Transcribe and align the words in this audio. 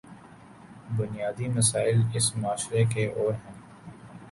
بنیادی 0.97 1.47
مسائل 1.47 2.01
اس 2.13 2.35
معاشرے 2.35 2.83
کے 2.85 3.07
اور 3.07 3.33
ہیں۔ 3.33 3.55